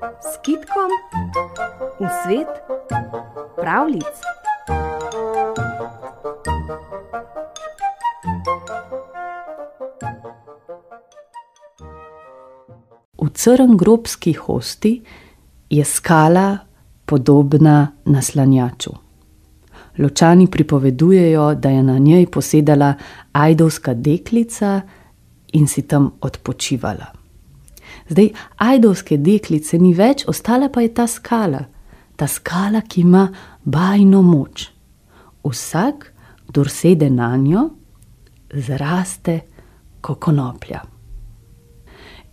[0.00, 0.90] s kitkom
[2.00, 2.48] v svet
[3.56, 4.16] pravlic.
[13.20, 15.04] V crngrobski hosti
[15.70, 16.58] je skala
[17.04, 18.90] podobna naslanjaču.
[19.98, 22.94] Ločani pripovedujejo, da je na njej posedala
[23.32, 24.80] ajdovska deklica
[25.52, 27.19] in si tam odpočivala.
[28.10, 31.60] Zdaj, ajdovske deklice ni več, ostala pa je ta skala,
[32.18, 33.28] ta skala, ki ima
[33.64, 34.66] bajno moč.
[35.46, 36.08] Vsak,
[36.48, 37.68] kdo sede na njo,
[38.50, 39.40] zraste
[40.02, 40.82] kot konoplja.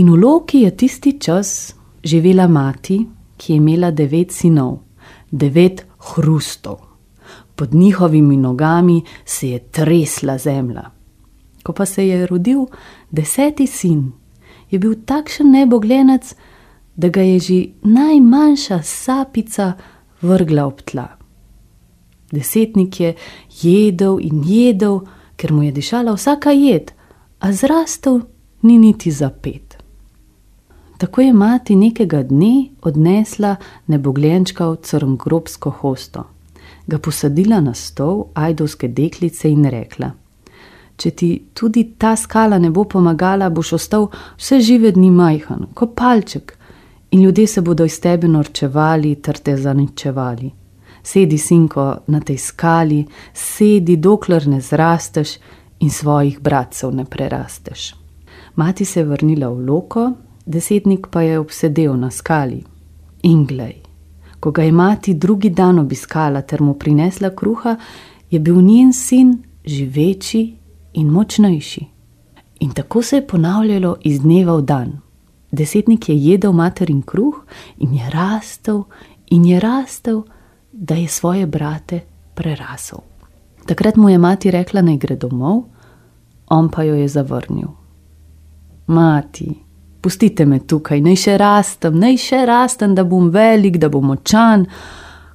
[0.00, 2.98] In v Loki je tisti čas živela mati,
[3.36, 4.78] ki je imela devet sinov,
[5.30, 6.78] devet hrustov.
[7.54, 10.90] Pod njihovimi nogami se je tresla zemlja.
[11.62, 12.64] Ko pa se je rodil
[13.10, 14.12] deseti sin,
[14.70, 16.34] je bil takšen neboglenec,
[16.96, 19.72] da ga je že najmanjša sapica
[20.22, 21.08] vrgla ob tla.
[22.32, 23.14] Desetnik je
[23.62, 25.00] jedel in jedel,
[25.36, 26.92] ker mu je dišala vsaka jed,
[27.40, 28.20] a zrastel
[28.62, 29.78] ni niti za pet.
[30.98, 33.56] Tako je mati nekega dne odnesla
[33.86, 36.24] neboglenčka v crngrobsko hosto,
[36.86, 40.10] ga posadila na stol ajdovske deklice in rekla:
[40.98, 45.94] Če ti tudi ta skala ne bo pomagala, boš ostal vse žive dni majhen, kot
[45.94, 46.56] palček,
[47.10, 50.50] in ljudje se bodo iz tebe norčevali ter te zaničevali.
[51.02, 55.38] Sedi, sinko, na tej skali, sedi, dokler ne zrasteš
[55.80, 57.94] in svojih bratcev ne prerasteš.
[58.56, 60.10] Mati se je vrnila v loko,
[60.46, 62.64] desetnik pa je obsedel na skali.
[63.22, 63.78] In glej,
[64.40, 67.76] ko ga je mati drugi dan obiskala ter mu prinesla kruha,
[68.30, 70.57] je bil njen sin živeči
[70.98, 71.84] in močnejši.
[72.60, 74.96] In tako se je ponavljalo iz dneva v dan.
[75.50, 77.44] Desetnik je jedel materin kruh
[77.78, 78.84] in je rastel
[79.30, 80.22] in je rastel,
[80.72, 82.00] da je svoje brate
[82.34, 82.98] prerasel.
[83.66, 85.62] Takrat mu je mati rekla, naj gre domov,
[86.48, 87.68] on pa jo je zavrnil.
[88.86, 89.54] Mati,
[90.00, 94.66] pustite me tukaj, naj še rastem, naj še rastem, da bom velik, da bom močan,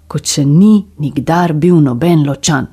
[0.08, 2.68] kot še ni nikdar bil noben ločan.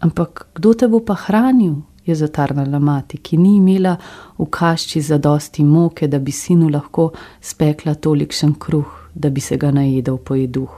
[0.00, 1.82] Ampak kdo te bo pa hranil?
[2.06, 3.96] je zatarnala mati, ki ni imela
[4.38, 9.56] v kašči za dosti moke, da bi sinu lahko spekla tolikšen kruh, da bi se
[9.56, 10.70] ga najedel po jeduh.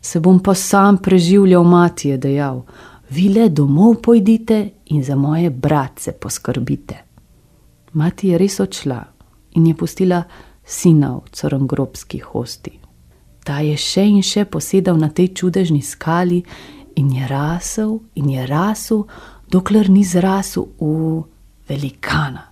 [0.00, 2.62] Se bom pa sam preživljal, mati je dejal,
[3.10, 6.96] vi le domov pojdite in za moje bratce poskrbite.
[7.92, 9.04] Mati je res odšla
[9.52, 10.22] in je pustila
[10.64, 12.78] sina v crngrobski hosti.
[13.44, 16.42] Ta je še in še posedal na tej čudežni skali
[16.96, 19.06] in je rasel in je rasel,
[19.48, 21.22] dokler ni zrasel v
[21.68, 22.48] velikana.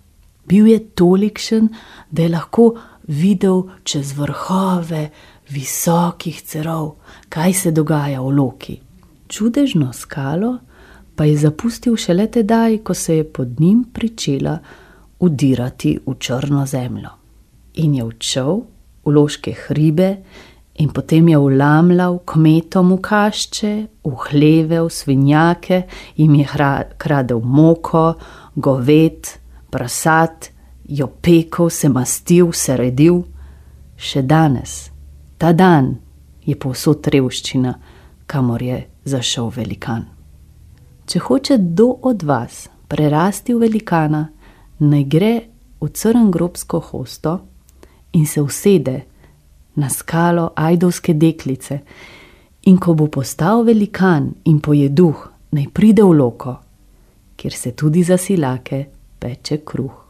[0.47, 1.69] Bil je tolikšen,
[2.11, 2.75] da je lahko
[3.07, 5.11] videl čez vrhove
[5.51, 6.97] visokih cerov,
[7.29, 8.81] kaj se dogaja v loki.
[9.29, 10.59] Čudežno skalo
[11.15, 14.59] pa je zapustil šele tedaj, ko se je pod njim pričela
[15.19, 17.11] udirati v črno zemljo.
[17.75, 18.61] In je odšel
[19.05, 20.17] v loške hribe
[20.81, 23.73] in potem je vlamljal kmetom v kašče,
[24.05, 25.83] v hleve, v svinjake,
[26.17, 26.47] jim je
[26.97, 28.15] kradel moko,
[28.57, 29.29] goved,
[29.71, 30.49] prasat,
[30.89, 33.23] jo pekel, se mastil, se redil.
[34.01, 34.89] Še danes,
[35.37, 35.99] ta dan,
[36.49, 37.75] je povsod revščina,
[38.27, 40.09] kamor je zašel velikan.
[41.05, 44.31] Če hoče kdo od vas prerasti v velikana,
[44.81, 45.35] naj gre
[45.81, 47.37] v crngrobsko hosto
[48.17, 49.10] in se usede
[49.81, 51.79] na skalo ajdovske deklice,
[52.69, 55.25] in ko bo postal velikan in pojeduh,
[55.57, 56.55] naj pride v loko,
[57.37, 58.85] kjer se tudi za silake
[59.19, 60.10] peče kruh.